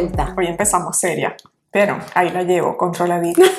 [0.00, 0.34] vuelta.
[0.36, 1.36] Hoy empezamos seria,
[1.70, 3.42] pero ahí la llevo, controladita.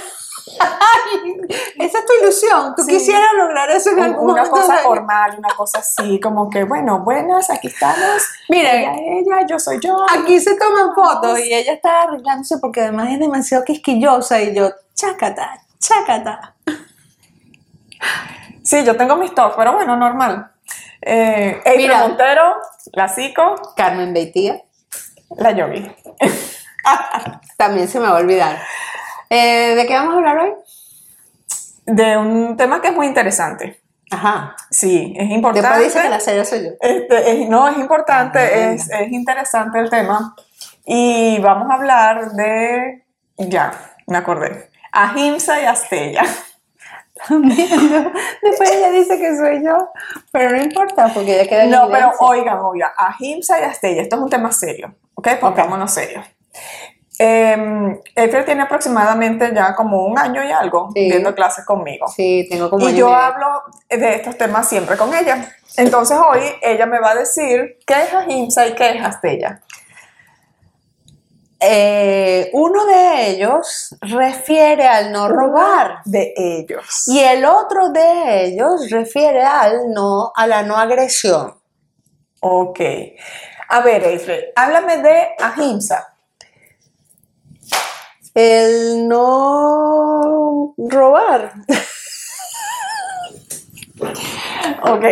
[1.80, 2.76] Esa es tu ilusión.
[2.76, 2.92] Tú Sí.
[2.92, 6.64] quisieras lograr eso en algún Una momento cosa de- formal, una cosa así, como que,
[6.64, 8.24] bueno, buenas, aquí estamos.
[8.50, 8.76] Miren.
[8.94, 8.94] ella,
[9.40, 10.06] ella, yo soy yo.
[10.12, 14.70] Aquí se toman fotos y ella está arreglándose porque además es demasiado quisquillosa y yo,
[14.94, 16.56] chácata, chácata.
[18.64, 20.52] Sí, yo tengo mis toques, pero bueno, normal.
[21.02, 21.62] Eh.
[22.10, 22.58] Montero,
[22.94, 23.08] la
[23.76, 24.62] Carmen Beitía,
[25.38, 25.92] la Yogi.
[27.58, 28.58] también se me va a olvidar.
[29.30, 30.54] Eh, ¿De qué vamos a hablar hoy?
[31.86, 33.82] De un tema que es muy interesante.
[34.12, 34.56] Ajá.
[34.72, 35.68] Sí, es importante.
[35.68, 36.70] Después dice que la serie soy yo.
[36.82, 40.36] Este, es- no, es importante, es, es interesante el tema.
[40.86, 43.06] Y vamos a hablar de.
[43.38, 43.72] Ya,
[44.08, 44.70] me acordé.
[44.92, 46.24] Ahimsa y Astella.
[47.30, 49.90] Después ella dice que soy yo,
[50.32, 54.16] pero no importa porque ella queda en No, pero oigan, oigan, Ahimsa y Astella, esto
[54.16, 55.28] es un tema serio, ¿ok?
[55.40, 56.26] Pongámonos serios.
[57.22, 61.02] Eh, Eiffel tiene aproximadamente ya como un año y algo Sí.
[61.10, 62.08] viendo clases conmigo.
[62.08, 63.48] Sí, tengo como Y año yo hablo
[63.90, 65.52] de estos temas siempre con ella.
[65.76, 69.62] Entonces hoy ella me va a decir qué es Ahimsa y qué es Astella.
[71.62, 77.04] Eh, uno de ellos refiere al no robar De ellos.
[77.08, 81.54] y el otro de ellos refiere al no a la no agresión.
[82.40, 82.80] Ok.
[83.72, 86.16] A ver, Eiffel, háblame de Ahimsa.
[88.34, 91.54] El no robar.
[94.82, 95.04] Ok.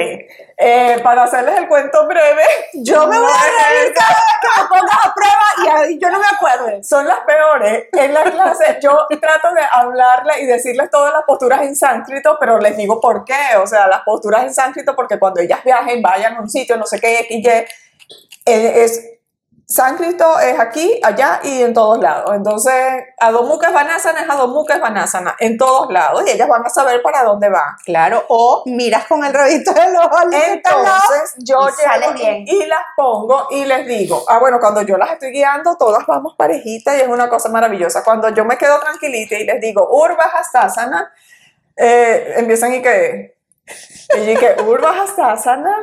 [0.60, 4.68] Eh, para hacerles el cuento breve, Yo me voy a reír cada vez que me
[4.68, 6.84] pongas a prueba y yo no me acuerdo.
[6.84, 7.90] son las peores.
[7.92, 12.58] En la clase yo trato de hablarle y decirles todas las posturas en sánscrito, pero
[12.60, 13.56] les digo por qué.
[13.62, 16.88] O sea, las posturas en sánscrito porque cuando ellas viajen, vayan a un sitio, no
[16.88, 17.66] sé qué, X, Y,
[18.48, 19.18] es...
[19.70, 22.34] Sánscrito es aquí, allá y en todos lados.
[22.34, 22.74] Entonces,
[23.20, 27.50] Adomukha Vanasana es Adomukha Vanasana en todos lados y ellas van a saber para dónde
[27.50, 27.76] van.
[27.84, 30.22] Claro, o miras con el rabito del ojo.
[30.32, 32.46] Entonces yo llego bien.
[32.48, 36.36] y las pongo y les digo, ah bueno, cuando yo las estoy guiando, todas vamos
[36.38, 38.06] parejitas y es una cosa maravillosa.
[38.06, 41.12] Cuando yo me quedo tranquilita y les digo, Urva Hastasana,
[41.76, 43.37] eh, empiezan y que,
[44.18, 45.76] y que Urva Hastasana,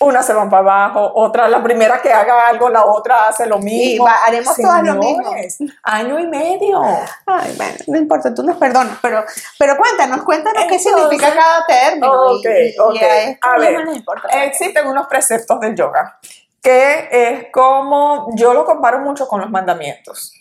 [0.00, 3.58] una se van para abajo, otra, la primera que haga algo, la otra hace lo
[3.58, 4.04] mismo.
[4.04, 5.24] va- haremos todas lo mismo.
[5.24, 6.82] Señores, Año y medio.
[7.26, 9.24] Ay, bueno, no importa, tú nos perdonas, pero,
[9.58, 12.32] pero cuéntanos, cuéntanos qué Entonces- significa cada término.
[12.32, 13.02] y- Ok, y, y ok.
[13.02, 14.28] a esto A no ver, nos importa.
[14.44, 16.18] Existen unos preceptos del yoga
[16.60, 20.34] que es como, yo lo comparo mucho con los mandamientos.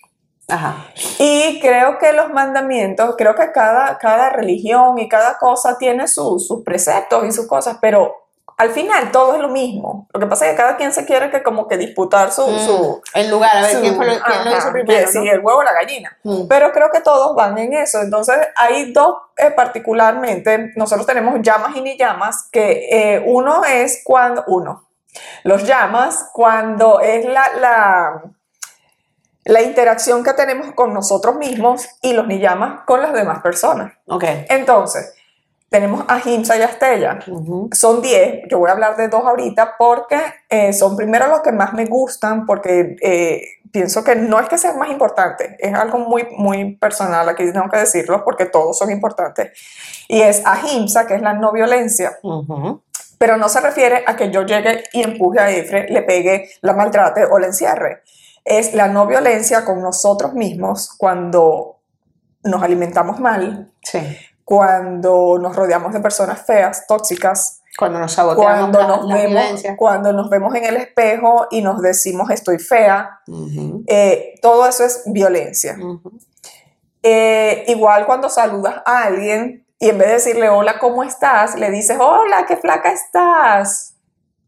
[0.49, 0.85] Ajá.
[1.19, 6.39] Y creo que los mandamientos, creo que cada, cada religión y cada cosa tiene su-
[6.39, 8.15] sus preceptos y sus cosas, pero
[8.59, 10.07] al final todo es lo mismo.
[10.13, 12.41] Lo que pasa es que cada quien se quiere que como que disputar su...
[12.59, 15.05] su el lugar, a ver, su- ¿quién, fue lo, quién lo ajá, hizo primero?
[15.05, 15.31] que sí, no?
[15.31, 16.17] el huevo o la gallina.
[16.23, 16.47] Mm.
[16.47, 18.01] Pero creo que todos van en eso.
[18.01, 20.71] Entonces, hay dos eh, particularmente.
[20.75, 24.43] Nosotros tenemos llamas y ni llamas, que eh, uno es cuando.
[24.47, 24.87] Uno.
[25.43, 28.21] Los llamas, cuando es la, la,
[29.47, 33.93] la interacción que tenemos con nosotros mismos y los ni llamas con las demás personas.
[34.07, 34.23] Ok.
[34.49, 35.13] Entonces,
[35.69, 37.69] tenemos Ahimsa y Astella Ujú.
[37.73, 40.17] son 10, yo voy a hablar de dos ahorita porque
[40.49, 43.41] eh, son primero los que más me gustan porque eh,
[43.71, 47.69] pienso que no es que sean más importantes, es algo muy, muy personal, aquí tengo
[47.69, 49.51] que decirlo porque todos son importantes.
[50.07, 52.81] Y es ahimsa, que es la no violencia, Ujú.
[53.17, 56.71] pero no se refiere a que yo llegue y empuje a Efre, le pegue, la
[56.73, 58.03] maltrate o la encierre.
[58.47, 61.79] Es la no violencia con nosotros mismos cuando
[62.43, 63.99] nos alimentamos mal, Sí.
[64.45, 69.63] cuando nos rodeamos de personas feas, tóxicas, Cuando nos saboteamos cuando la, nos, la vemos,
[69.77, 73.19] cuando nos vemos en el espejo y nos decimos estoy fea,
[73.87, 75.77] eh, todo eso es violencia.
[77.03, 81.55] Eh, igual cuando saludas a alguien y en vez de decirle hola, ¿cómo estás?
[81.55, 83.93] Le dices hola, qué flaca estás.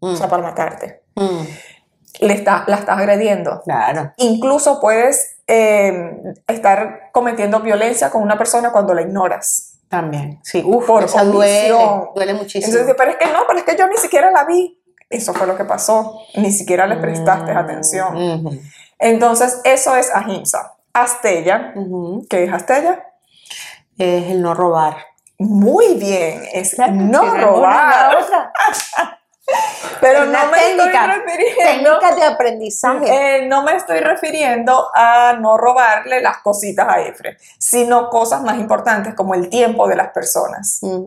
[0.01, 0.13] Mm.
[0.13, 1.03] O sea, para matarte.
[2.19, 2.25] Mm.
[2.25, 3.61] Le está, la estás agrediendo.
[3.63, 4.11] Claro.
[4.17, 9.73] Incluso puedes eh, estar cometiendo violencia con una persona cuando la ignoras.
[9.89, 10.39] También.
[10.43, 10.61] Sí.
[10.65, 11.73] Uf, Por esa duele.
[12.13, 12.71] Duele muchísimo.
[12.71, 14.79] Entonces, pero es que no, pero es que yo ni siquiera la vi.
[15.09, 16.19] Eso fue lo que pasó.
[16.35, 17.57] Ni siquiera le prestaste Mm.
[17.57, 18.15] atención.
[18.45, 18.59] Ujú.
[18.99, 20.73] Entonces, eso es ahimsa.
[20.93, 22.25] Astella, Ujú.
[22.29, 23.03] ¿qué es Astella?
[23.97, 24.97] Es el no robar.
[25.39, 28.17] Muy bien, es no robar.
[30.01, 31.99] Pero no me técnica, estoy refiriendo.
[31.99, 33.37] Técnicas de aprendizaje.
[33.37, 38.57] eh, no me estoy refiriendo a no robarle las cositas a Efre, sino cosas más
[38.57, 40.79] importantes como el tiempo de las personas.
[40.81, 41.05] Mm.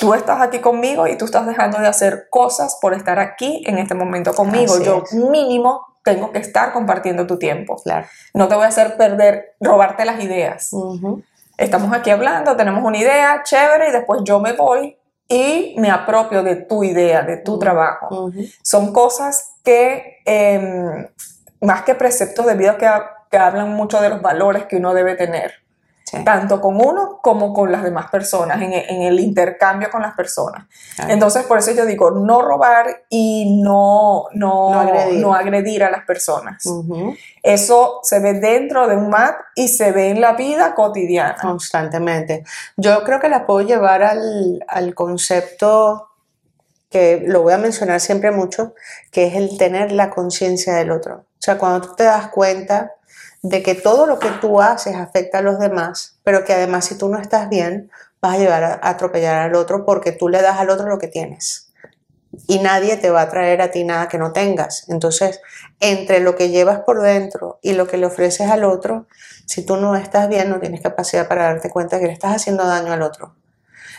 [0.00, 3.78] Tú estás aquí conmigo y tú estás dejando de hacer cosas por estar aquí en
[3.78, 4.74] este momento conmigo.
[4.74, 5.12] Así Yo es.
[5.14, 7.76] mínimo tengo que estar compartiendo tu tiempo.
[7.82, 8.06] Claro.
[8.34, 10.70] No te voy a hacer perder, robarte las ideas.
[11.56, 14.97] Estamos aquí hablando, tenemos una idea chévere y después yo me voy
[15.28, 18.30] y me apropio de tu idea, de tu trabajo.
[18.62, 21.06] Son cosas que, em,
[21.60, 24.94] más que preceptos de vida, que, ha- que hablan mucho de los valores que uno
[24.94, 25.52] debe tener,
[26.10, 26.24] Sí.
[26.24, 30.66] tanto con uno como con las demás personas, en, en el intercambio con las personas.
[30.96, 31.12] Claro.
[31.12, 35.20] Entonces, por eso yo digo, no robar y no, no, No agredir.
[35.20, 36.64] no agredir a las personas.
[37.42, 41.36] Eso se ve dentro de un MAP y se ve en la vida cotidiana.
[41.42, 42.44] Constantemente.
[42.78, 46.08] Yo creo que la puedo llevar al, al concepto
[46.90, 48.74] que lo voy a mencionar siempre mucho,
[49.10, 51.16] que es el tener la conciencia del otro.
[51.16, 52.92] O sea, cuando tú te das cuenta
[53.42, 56.98] de que todo lo que tú haces afecta a los demás, pero que además si
[56.98, 57.90] tú no estás bien,
[58.20, 61.08] vas a llevar a, atropellar al otro porque tú le das al otro lo que
[61.08, 61.72] tienes.
[62.46, 64.88] Y nadie te va a traer a ti nada que no tengas.
[64.88, 65.40] Entonces,
[65.80, 69.06] entre lo que llevas por dentro y lo que le ofreces al otro,
[69.46, 72.66] si tú no estás bien, no tienes capacidad para darte cuenta que le estás haciendo
[72.66, 73.34] daño al otro.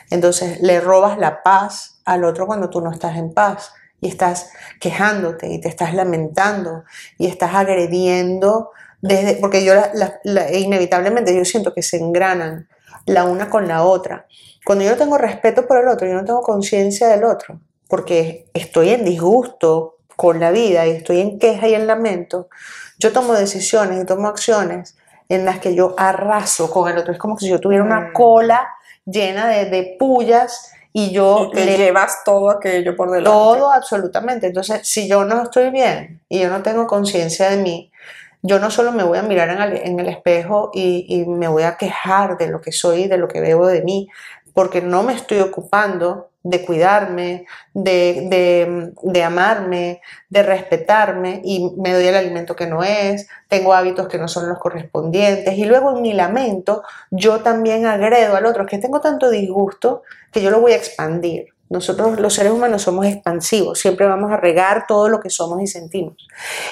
[0.10, 3.72] Entonces le robas la paz al otro cuando tú no estás en paz
[4.02, 6.84] y estás quejándote y te estás lamentando
[7.18, 8.72] y estás agrediendo
[9.02, 12.68] desde porque yo la- la- la- inevitablemente yo siento que se engranan
[13.06, 14.26] la una con la otra.
[14.66, 18.46] Cuando yo no tengo respeto por el otro, yo no tengo conciencia del otro, porque
[18.54, 22.50] estoy en disgusto con la vida y estoy en queja y en lamento,
[22.98, 24.98] yo tomo decisiones y tomo acciones
[25.30, 27.14] en las que yo arraso con el otro.
[27.14, 28.14] Es como si yo tuviera una Mm.
[28.14, 28.68] cola
[29.06, 33.30] llena de, de pullas y yo Y te le llevas todo aquello por delante.
[33.30, 34.48] todo absolutamente.
[34.48, 37.92] Entonces, si yo no estoy bien y yo no tengo conciencia de mí,
[38.42, 42.38] yo no solo me voy a mirar en el, espejo y, me voy a quejar
[42.38, 44.10] de lo que soy de lo que veo de mí,
[44.54, 52.08] porque no me estoy ocupando de cuidarme, de, de- amarme, de respetarme y me doy
[52.08, 56.02] el alimento que no es, tengo hábitos que no son los correspondientes y luego en
[56.02, 60.72] mi lamento yo también agredo al otro, que tengo tanto disgusto que yo lo voy
[60.72, 61.48] a expandir.
[61.70, 65.68] Nosotros los seres humanos somos expansivos, siempre vamos a regar todo lo que somos y
[65.68, 66.16] sentimos.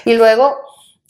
[0.06, 0.56] Y luego,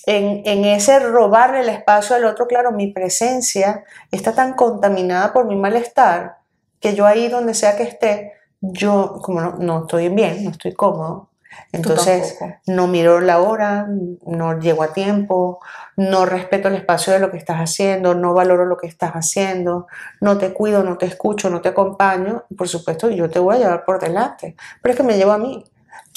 [0.08, 5.46] en, en ese robarle el espacio al otro, claro, mi presencia está tan contaminada por
[5.46, 6.38] mi malestar
[6.80, 8.32] que yo ahí donde sea que esté,
[8.62, 11.30] yo como no, no estoy bien, no estoy cómodo,
[11.74, 13.88] entonces no miro la hora,
[14.26, 15.60] no llego a tiempo,
[15.98, 19.88] no respeto el espacio de lo que estás haciendo, no valoro lo que estás haciendo,
[20.22, 23.60] no te cuido, no te escucho, no te acompaño, por supuesto yo te voy a
[23.60, 25.66] llevar por delante, pero es que me llevo a mí,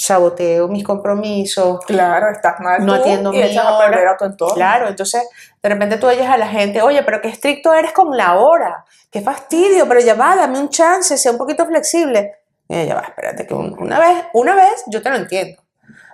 [0.05, 3.89] saboteo mis compromisos, Claro, estás mal No tú atiendo y mi echas a hora.
[3.89, 4.55] perder a tu entorno.
[4.55, 5.27] Claro, entonces
[5.61, 8.83] de repente tú oyes a la gente, oye, pero qué estricto eres con la hora,
[9.11, 12.35] qué fastidio, pero ya va, dame un chance, sea un poquito flexible.
[12.67, 15.61] Y ya va, espérate, que un- una vez, una vez yo te lo entiendo.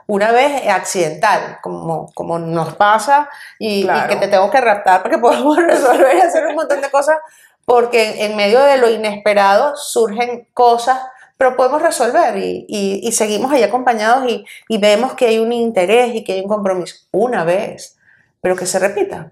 [0.10, 3.30] Una vez accidental, como, como nos pasa,
[3.60, 4.08] y, y Claro.
[4.10, 7.18] que te tengo que raptar porque podemos resolver y hacer un montón de cosas,
[7.66, 10.98] porque en medio de lo inesperado surgen cosas,
[11.38, 15.52] pero podemos resolver y, y- y seguimos ahí acompañados y, y vemos que hay un
[15.54, 16.96] interés y que hay un compromiso.
[17.12, 17.98] Una vez,
[18.42, 19.32] pero que se repita.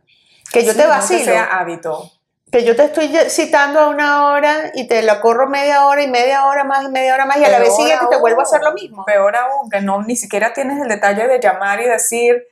[0.52, 2.12] Que yo Sí, te no vacilo, Que sea hábito.
[2.52, 6.08] que yo te estoy citando a una hora y te la corro media hora y
[6.08, 8.40] media hora más y media hora más y a la vez Peor siguiente te vuelvo
[8.40, 9.04] a hacer lo mismo.
[9.04, 12.48] Peor aún, que no, ni siquiera tienes el detalle de llamar y decir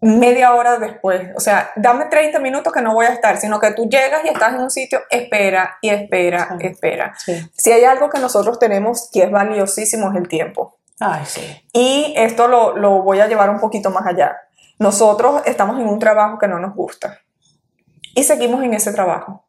[0.00, 1.30] media hora después.
[1.36, 4.28] O sea, dame 30 minutos que no voy a estar, sino que tú llegas y
[4.28, 6.66] estás en un sitio, espera y espera, Sí.
[6.66, 7.14] espera.
[7.18, 7.50] Sí.
[7.56, 10.76] Si hay algo que nosotros tenemos que es valiosísimo es el tiempo.
[11.00, 11.40] Ay, sí.
[11.72, 14.36] Y esto lo, lo voy a llevar un poquito más allá.
[14.78, 17.18] Nosotros estamos en un trabajo que no nos gusta
[18.14, 19.44] y seguimos en ese trabajo.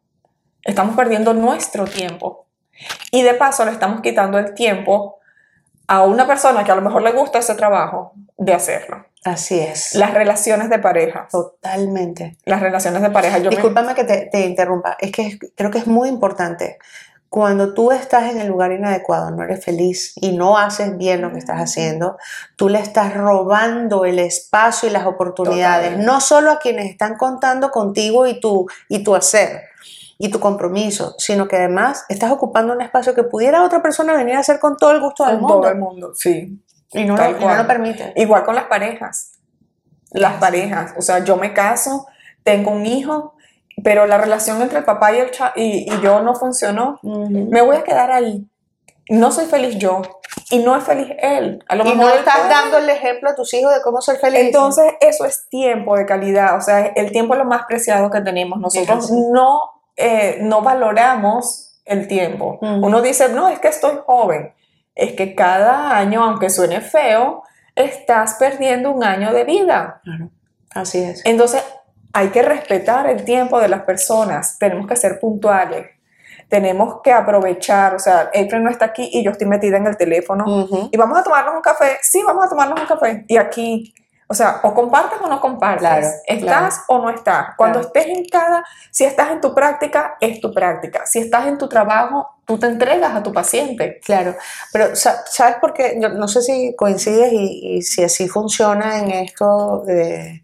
[0.63, 2.48] Estamos perdiendo nuestro tiempo
[3.12, 5.18] y de paso le estamos quitando el tiempo
[5.89, 9.05] a una persona que a lo mejor le gusta ese trabajo de hacerlo.
[9.25, 9.96] Así es.
[9.96, 11.27] Las relaciones de pareja.
[11.31, 12.38] Totalmente.
[12.46, 13.39] Las relaciones de pareja.
[13.39, 14.96] Yo me- Discúlpame que te, te interrumpa.
[15.00, 16.77] Es que es- creo que es muy importante.
[17.27, 21.31] Cuando tú estás en el lugar inadecuado, no eres feliz y no haces bien lo
[21.31, 22.17] que estás haciendo,
[22.55, 26.05] tú le estás robando el espacio y las oportunidades, Totalmente.
[26.12, 29.68] no solo a quienes están contando contigo y tu, y tu hacer
[30.21, 34.35] y tu compromiso, sino que además estás ocupando un espacio que pudiera otra persona venir
[34.35, 36.61] a hacer con todo el gusto del con mundo todo el mundo, sí.
[36.91, 38.13] y no, lo, y no lo permite.
[38.17, 39.31] Igual con las parejas.
[40.11, 40.93] Las parejas.
[40.97, 42.05] O sea, yo me caso,
[42.43, 43.35] tengo un hijo,
[43.81, 46.99] pero la relación entre el papá y, el y, y yo no funcionó.
[47.01, 47.29] Ujú.
[47.49, 48.45] Me voy a quedar ahí.
[49.07, 50.01] No soy feliz yo
[50.51, 51.63] y no es feliz él.
[51.69, 52.49] A lo Y mejor no estás puede.
[52.49, 54.41] dando el ejemplo a tus hijos de cómo ser feliz.
[54.41, 56.57] Entonces, eso es tiempo de calidad.
[56.57, 58.59] O sea, el tiempo es lo más preciado que tenemos.
[58.59, 59.13] Nosotros así.
[59.31, 62.60] no, eh, no valoramos el tiempo.
[62.62, 64.53] Uno dice, no, es que estoy joven.
[64.96, 67.44] Es que cada año, aunque suene feo,
[67.75, 70.01] estás perdiendo un año de vida.
[70.03, 70.29] Claro.
[70.74, 71.22] Así es.
[71.25, 71.63] Entonces,
[72.13, 75.88] hay que respetar el tiempo de las personas, tenemos que ser puntuales,
[76.48, 79.98] tenemos que aprovechar, o sea, April no está aquí y yo estoy metida en el
[79.98, 83.94] teléfono y vamos a tomarnos un café, sí, vamos a tomarnos un café y aquí,
[84.31, 87.55] o sea, o compartes o no compartes, Claro, estás o no estás.
[87.57, 87.88] Cuando Claro.
[87.95, 91.67] estés en cada, si estás en tu práctica, es tu práctica, si estás en tu
[91.67, 94.00] trabajo, tú te entregas a tu paciente.
[94.05, 94.36] Claro,
[94.71, 95.98] pero sa- ¿sabes por qué?
[96.00, 100.43] Yo no sé si coincides y, y si así funciona en esto, eh,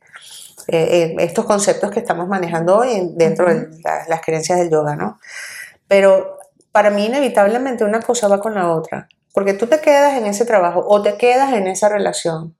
[0.67, 5.19] estos conceptos que estamos manejando hoy en- dentro de la- las creencias del yoga, ¿no?
[5.87, 6.39] Pero
[6.71, 10.43] para mí inevitablemente una cosa va con la otra, porque tú te quedas en ese
[10.45, 12.55] trabajo o te quedas en esa relación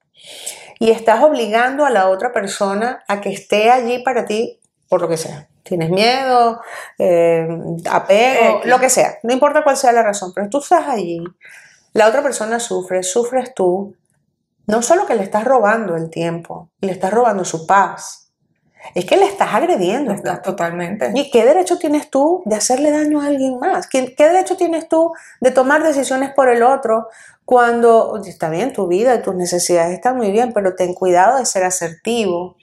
[0.78, 5.08] y estás obligando a la otra persona a que esté allí para ti por lo
[5.08, 5.48] que sea.
[5.62, 6.60] Tienes miedo,
[6.98, 7.48] eh,
[7.90, 9.18] apego, lo que sea.
[9.24, 11.24] No importa cuál sea la razón, pero tú estás allí.
[11.92, 13.96] La otra persona sufre, sufres tú.
[14.66, 18.25] No solo que le estás robando el tiempo, le estás robando su paz.
[18.94, 20.12] Es que le estás agrediendo.
[20.12, 21.10] Estás totalmente.
[21.14, 23.86] ¿Y qué derecho tienes tú de hacerle daño a alguien más?
[23.86, 27.08] ¿Qué, qué derecho tienes tú de tomar decisiones por el otro
[27.44, 31.46] cuando está bien tu vida y tus necesidades están muy bien, pero ten cuidado de
[31.46, 32.56] ser asertivo?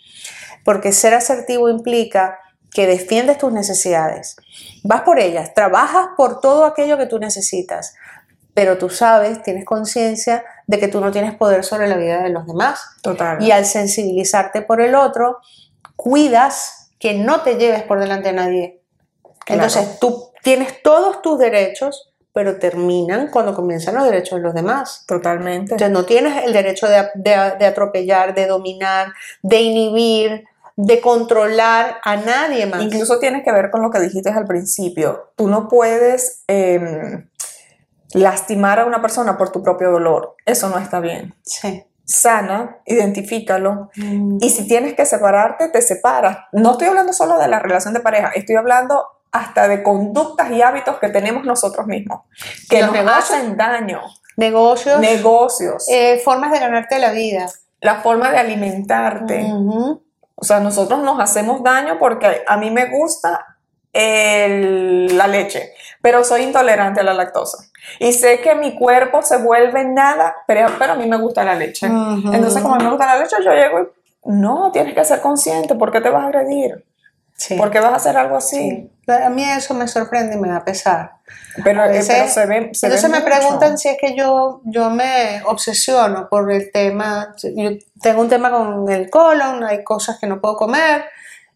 [0.64, 2.40] Porque ser asertivo implica
[2.74, 4.36] que defiendes tus necesidades,
[4.84, 7.96] vas por ellas, trabajas por todo aquello que tú necesitas,
[8.54, 12.30] pero tú sabes, tienes conciencia de que tú no tienes poder sobre la vida de
[12.30, 12.82] los demás.
[13.02, 13.42] Total.
[13.42, 15.40] Y al sensibilizarte por el otro,
[15.96, 18.82] cuidas que no te lleves por delante a nadie.
[19.46, 19.64] Claro.
[19.64, 25.04] Entonces tú tienes todos tus derechos, pero terminan cuando comienzan los derechos de los demás.
[25.08, 25.74] Totalmente.
[25.74, 30.46] Entonces no tienes el derecho de, de- de atropellar, de dominar, de inhibir,
[30.76, 32.82] de controlar a nadie más.
[32.82, 35.32] Incluso tienes que ver con lo que dijiste al principio.
[35.36, 37.30] Tú no puedes em,
[38.14, 40.36] lastimar a una persona por tu propio dolor.
[40.46, 41.36] Eso no está bien.
[41.44, 41.84] Sí.
[42.06, 43.90] Sana, identifícalo.
[43.96, 44.38] Mm.
[44.42, 46.38] Y si tienes que separarte, te separas.
[46.52, 50.62] No estoy hablando solo de la relación de pareja, estoy hablando hasta de conductas y
[50.62, 52.22] hábitos que tenemos nosotros mismos,
[52.70, 53.30] que Los nos negocios.
[53.32, 54.02] hacen daño.
[54.38, 57.48] Negocios, Negocios, eh, formas de ganarte la vida.
[57.82, 59.46] la forma de alimentarte.
[60.36, 63.53] O sea, nosotros nos hacemos daño porque a mí me gusta
[63.94, 67.58] el- la leche, pero soy intolerante a la lactosa.
[68.00, 71.56] Y sé que mi cuerpo se vuelve nada, pero, pero a mí me gusta la
[71.56, 71.88] leche.
[71.88, 72.34] Ujú.
[72.34, 73.88] Entonces, como a mí me gusta la leche, yo llego y
[74.26, 75.76] no, tienes que ser consciente.
[75.76, 76.86] ¿Por qué te vas a agredir?
[77.36, 77.56] Sí.
[77.56, 78.90] ¿Por qué vas a hacer algo así?
[79.06, 79.12] Sí.
[79.12, 81.12] A mí eso me sorprende y me da pesar.
[81.64, 82.70] Pero, A eh, veces- pero se ve.
[82.74, 83.36] se Entonces ve me mucho.
[83.36, 87.72] preguntan si es que yo, yo me obsesiono por el tema, yo
[88.02, 91.06] tengo un tema con el colon, hay cosas que no puedo comer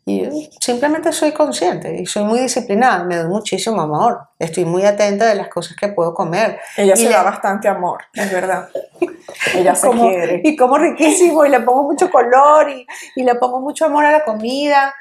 [0.10, 4.86] y yo simplemente soy consciente y soy muy disciplinada, me doy muchísimo amor, estoy muy
[4.86, 6.60] atenta de las cosas que puedo comer.
[6.78, 8.70] Ella y se le- da bastante amor, es verdad.
[9.54, 10.42] Ella se como- quiere.
[10.46, 12.88] Y como riquísimo y le pongo mucho color y,
[13.18, 14.96] y le pongo mucho amor a la comida.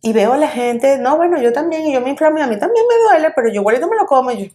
[0.00, 2.46] Y veo a la gente, no, bueno, yo también, y yo me inflamo y a
[2.46, 4.54] mí también me duele, pero yo igualito me lo como y yo,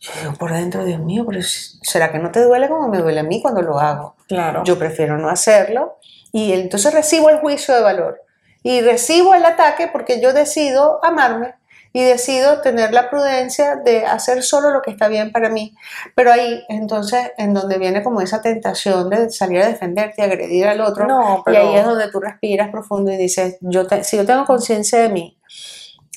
[0.00, 3.20] yo digo por dentro, Dios mío, pero ¿será que no te duele como me duele
[3.20, 4.16] a mí cuando lo hago?
[4.26, 4.64] Claro.
[4.64, 5.98] Yo prefiero no hacerlo
[6.32, 8.22] y entonces recibo el juicio de valor
[8.66, 11.54] y recibo el ataque porque yo decido amarme
[11.92, 15.74] y decido tener la prudencia de hacer solo lo que está bien para mí.
[16.14, 20.80] Pero ahí entonces en donde viene como esa tentación de salir a defenderte, agredir al
[20.82, 21.06] otro.
[21.06, 21.58] no, Y pero.
[21.60, 25.08] ahí es donde tú respiras profundo y dices, yo te- si yo tengo conciencia de
[25.08, 25.38] mí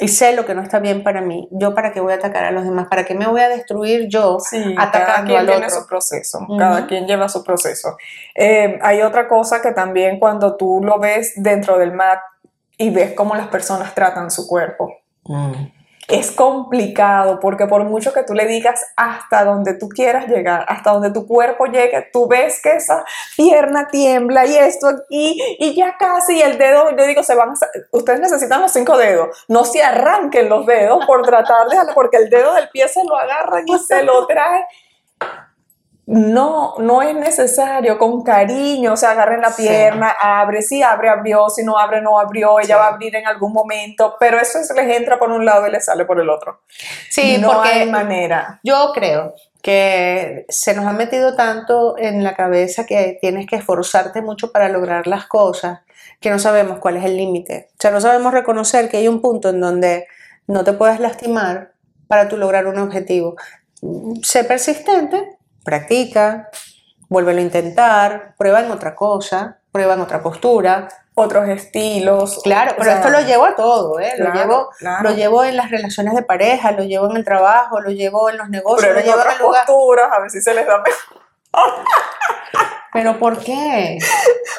[0.01, 2.43] y sé lo que no está bien para mí, yo para qué voy a atacar
[2.45, 5.45] a los demás, para qué me voy a destruir yo Sí, cada atacando quien al
[5.47, 5.79] tiene otro.
[5.81, 6.57] su proceso, Ujú.
[6.57, 7.95] cada quien lleva su proceso.
[8.35, 12.19] Eh, hay otra cosa que también cuando tú lo ves dentro del mat
[12.79, 14.91] y ves cómo las personas tratan su cuerpo,
[15.25, 15.67] Mm.
[16.07, 20.91] es complicado porque por mucho que tú le digas hasta donde tú quieras llegar, hasta
[20.91, 23.05] donde tu cuerpo llegue, tú ves que esa
[23.37, 27.55] pierna tiembla y esto aquí y ya casi el dedo, yo digo, se van, a
[27.91, 32.29] ustedes necesitan los cinco dedos, no se arranquen los dedos por tratar de, porque el
[32.31, 34.63] dedo del pie se lo agarran y se lo traen.
[36.11, 39.61] No, no es necesario, con cariño, o sea, agarren la Sí.
[39.61, 42.79] pierna, abre, si abre, abrió, si no abre, no abrió, ella Sí.
[42.79, 45.71] va a abrir en algún momento, pero eso es, les entra por un lado y
[45.71, 46.61] les sale por el otro.
[47.11, 48.59] Sí, no porque hay manera.
[48.63, 54.23] Yo creo que se nos ha metido tanto en la cabeza que tienes que esforzarte
[54.23, 55.81] mucho para lograr las cosas
[56.19, 57.67] que no sabemos cuál es el límite.
[57.73, 60.07] O sea, no sabemos reconocer que hay un punto en donde
[60.47, 61.73] no te puedes lastimar
[62.07, 63.35] para tú lograr un objetivo.
[64.23, 65.37] Sé persistente,
[65.69, 66.49] practica,
[67.09, 70.87] vuélvelo a intentar, prueba en otra cosa, prueba en otra postura.
[71.15, 72.39] Otros estilos.
[72.45, 74.13] Claro, pero sea, esto lo llevo a todo, ¿eh?
[74.15, 75.09] claro, lo, llevo, claro.
[75.09, 78.37] lo llevo en las relaciones de pareja, lo llevo en el trabajo, lo llevo en
[78.37, 79.65] los negocios, lo Prueben llevo en otras lugar.
[79.65, 81.19] posturas, a ver si se les da mejor.
[82.93, 83.99] ¿Pero por qué?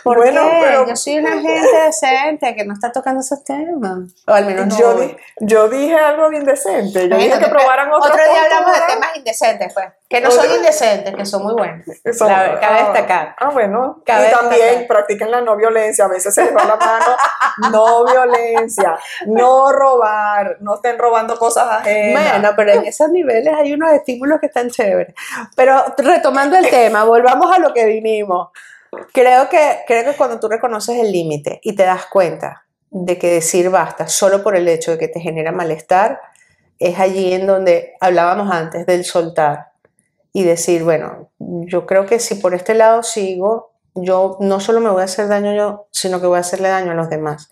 [0.05, 0.59] ¿Por Bueno, qué?
[0.63, 3.99] pero- Yo soy una gente decente que no está tocando esos temas.
[4.27, 7.09] O al menos no yo, di- yo dije algo de indecente.
[7.09, 9.87] Yo dije que después- probaran otra Otro día hablamos de temas indecentes, pues.
[10.11, 11.87] Que no son indecentes, que son muy buenos.
[12.03, 13.37] Eso, La- cabe ah, destacar.
[13.39, 14.03] Ah, bueno.
[14.05, 14.87] Cabe y también destacar.
[14.89, 16.07] practiquen la no violencia.
[16.07, 17.17] A veces se les va la mano.
[17.71, 18.99] No violencia.
[19.27, 20.57] No robar.
[20.61, 22.33] No estén robando cosas ajenas.
[22.33, 25.15] Bueno, pero en esos niveles hay unos estímulos que están chéveres.
[25.55, 28.49] Pero retomando el tema, volvamos a lo que vinimos.
[29.13, 33.31] Creo que, creo que cuando tú reconoces el límite y te das cuenta de que
[33.31, 36.21] decir basta solo por el hecho de que te genera malestar,
[36.81, 39.70] es allí en donde hablábamos antes del soltar
[40.33, 44.91] y decir, bueno, yo creo que si por este lado sigo, yo no solo me
[44.91, 47.51] voy a hacer daño yo, sino que voy a hacerle daño a los demás.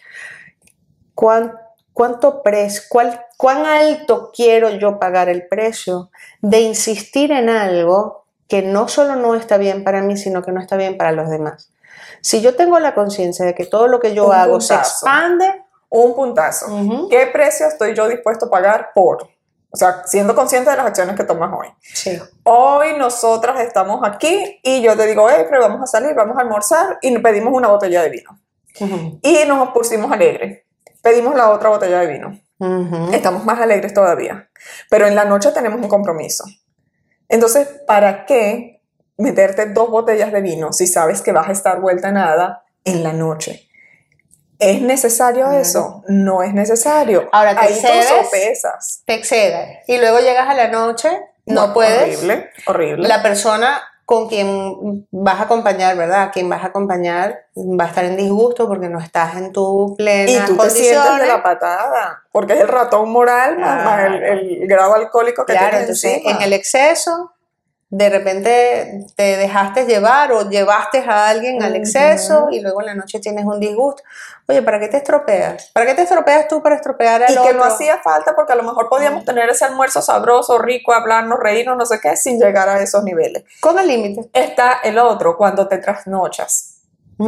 [1.15, 1.55] ¿Cuán-
[1.93, 6.11] ¿Cuánto precio, cuál, cuán alto quiero yo pagar el precio
[6.43, 10.61] de insistir en algo que no solo no está bien para mí, sino que no
[10.61, 11.73] está bien para los demás?
[12.21, 15.65] Si yo tengo la conciencia de que todo lo que yo Un hago se expande,
[15.91, 16.67] Un puntazo.
[17.09, 19.29] ¿Qué precio estoy yo dispuesto a pagar por?
[19.71, 21.69] O sea, siendo consciente de las acciones que tomas hoy.
[21.83, 22.19] sí.
[22.45, 26.41] Hoy nosotras estamos aquí y yo te digo, hey, pero vamos a salir, vamos a
[26.41, 28.41] almorzar y pedimos una botella de vino.
[29.23, 30.63] Y nos pusimos alegres.
[31.03, 32.41] Pedimos la otra botella de vino.
[33.13, 34.49] Estamos más alegres todavía.
[34.89, 36.45] Pero en la noche tenemos un compromiso.
[37.29, 38.83] Entonces, ¿para qué
[39.19, 43.03] meterte dos botellas de vino si sabes que vas a estar vuelta a nada en
[43.03, 43.68] la noche?
[44.59, 45.59] ¿Es necesario Claro.
[45.61, 46.03] eso?
[46.09, 47.29] No es necesario.
[47.33, 48.07] Ahora, ¿te Ahí excedes?
[48.09, 49.03] sopesas.
[49.07, 51.11] Te excedes y luego llegas a la noche,
[51.47, 52.17] no puedes.
[52.19, 53.09] Horrible, horrible.
[53.09, 56.31] La persona con quien vas a acompañar, ¿verdad?
[56.33, 60.31] Quien vas a acompañar va a estar en disgusto porque no estás en tu plena
[60.33, 64.23] y tú te sientes de la patada, porque es el ratón moral más, más el,
[64.23, 66.31] el grado alcohólico que Claro, tienes entonces encima.
[66.37, 67.33] en el exceso,
[67.91, 72.95] de repente te dejaste llevar o llevaste a alguien al exceso y luego en la
[72.95, 74.03] noche tienes un disgusto.
[74.47, 75.71] Oye, ¿para qué te estropeas?
[75.73, 77.55] ¿Para qué te estropeas tú para estropear al y que otro?
[77.55, 81.79] no hacía falta porque a lo mejor podíamos tener ese almuerzo sabroso, rico, hablarnos, reírnos,
[81.79, 83.45] no sé qué, sin llegar a esos niveles.
[83.61, 84.29] Con el límite.
[84.35, 86.75] Está el otro, cuando te trasnochas.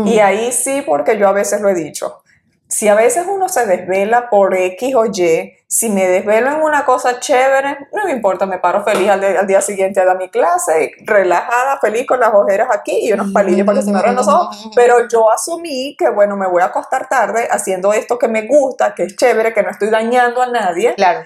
[0.05, 2.23] Y ahí sí, porque yo a veces lo he dicho.
[2.71, 6.85] Si a veces uno se desvela por X o Y, si me desvelo en una
[6.85, 10.17] cosa chévere, no me importa, me paro feliz al, de- al día siguiente a dar
[10.17, 13.99] mi clase, relajada, feliz con las ojeras aquí y unos palillos para que se me
[13.99, 14.71] abran los ojos.
[14.77, 18.95] Pero yo asumí que, bueno, me voy a acostar tarde haciendo esto que me gusta,
[18.95, 20.95] que es chévere, que no estoy dañando a nadie.
[20.95, 21.21] Claro.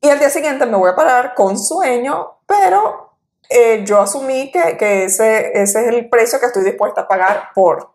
[0.00, 3.12] Y al día siguiente me voy a parar con sueño, pero
[3.50, 7.50] eh, yo asumí que, que ese, ese es el precio que estoy dispuesta a pagar
[7.54, 7.90] por.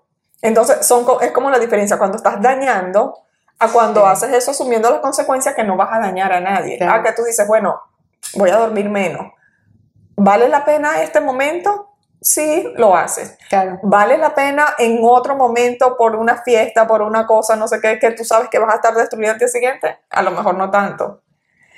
[0.45, 3.17] Entonces, son, es como la diferencia cuando estás dañando
[3.57, 4.07] a cuando Sí.
[4.07, 6.77] haces eso asumiendo las consecuencias que no vas a dañar a nadie.
[6.77, 6.93] Claro.
[6.93, 7.81] Ah, que tú dices, bueno,
[8.35, 9.31] voy a dormir menos.
[10.17, 11.91] ¿Vale la pena este momento?
[12.21, 13.37] Sí, lo haces.
[13.49, 13.79] Claro.
[13.83, 17.99] ¿Vale la pena en otro momento por una fiesta, por una cosa, no sé qué,
[17.99, 19.99] que tú sabes que vas a estar destruido al día siguiente?
[20.09, 21.21] A lo mejor no tanto.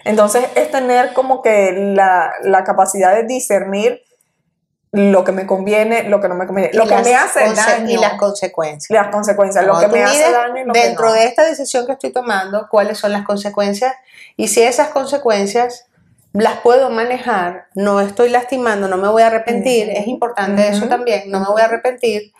[0.03, 4.01] Entonces es tener como que la, la capacidad de discernir
[4.91, 7.97] lo que me conviene, lo que no me conviene, lo que me hace daño, Y
[7.97, 8.89] las consecuencias.
[8.89, 11.13] las consecuencias, lo que me hace daño y lo que dentro no.
[11.13, 13.93] de esta decisión que estoy tomando, cuáles son las consecuencias
[14.37, 15.85] y si esas consecuencias
[16.33, 19.97] las puedo manejar, no estoy lastimando, no me voy a arrepentir, Ujú.
[19.99, 22.31] es importante eso también, no me voy a arrepentir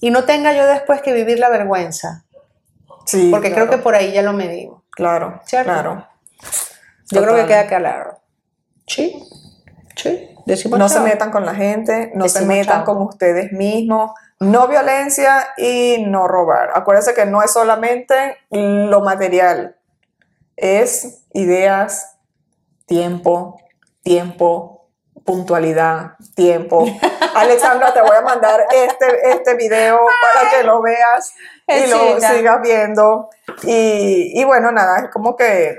[0.00, 2.24] y no tenga yo después que vivir la vergüenza,
[3.06, 4.82] Sí, porque claro, creo que por ahí ya lo medimos.
[4.90, 5.72] Claro, ¿Cierto?
[5.72, 6.06] claro.
[7.10, 8.20] Yo creo que queda claro.
[8.86, 9.22] Sí,
[9.98, 12.84] sí, No se metan con la gente, no se metan chao.
[12.84, 16.70] con ustedes mismos, no violencia y no robar.
[16.74, 19.76] Acuérdense que no es solamente lo material,
[20.56, 22.16] es ideas,
[22.86, 23.60] tiempo,
[24.02, 24.88] tiempo,
[25.24, 26.86] puntualidad, tiempo.
[27.34, 31.34] Alexandra, te voy a mandar este, este video para que lo veas
[31.66, 33.28] y lo sigas viendo.
[33.62, 35.76] Y, y bueno, nada, es como que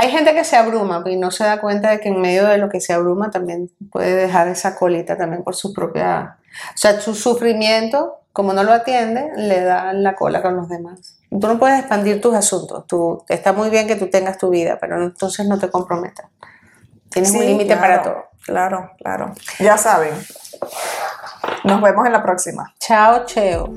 [0.00, 2.56] Hay gente que se abruma y no se da cuenta de que en medio de
[2.56, 6.36] lo que se abruma también puede dejar esa colita también por su propia...
[6.72, 11.16] O sea, su sufrimiento, como no lo atiende, le da la cola con los demás.
[11.30, 12.86] Tú no puedes expandir tus asuntos.
[12.86, 16.26] Tú, está muy bien que tú tengas tu vida, pero entonces no te comprometas.
[17.10, 18.24] Tienes un límite claro, para todo.
[18.44, 19.32] Claro, claro.
[19.58, 20.14] Ya saben.
[21.64, 22.72] Nos vemos en la próxima.
[22.78, 23.74] Chao, cheo.